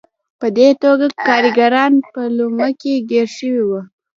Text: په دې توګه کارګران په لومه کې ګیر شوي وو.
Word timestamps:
په 0.39 0.47
دې 0.57 0.69
توګه 0.83 1.05
کارګران 1.27 1.93
په 2.13 2.21
لومه 2.37 2.69
کې 2.81 2.93
ګیر 3.09 3.27
شوي 3.37 3.61
وو. 3.67 3.81